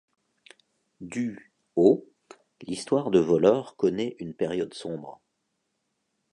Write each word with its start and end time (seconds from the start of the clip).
Du 0.99 1.53
au 1.75 2.09
l'histoire 2.63 3.11
de 3.11 3.19
Vollore 3.19 3.75
connaît 3.75 4.15
une 4.17 4.33
période 4.33 4.73
sombre. 4.73 5.21